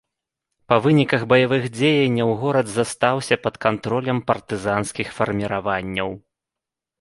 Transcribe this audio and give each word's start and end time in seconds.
Па 0.71 0.77
выніках 0.85 1.21
баявых 1.33 1.67
дзеянняў 1.75 2.29
горад 2.43 2.67
застаўся 2.77 3.35
пад 3.45 3.55
кантролем 3.67 4.23
партызанскіх 4.33 5.07
фарміраванняў. 5.19 6.09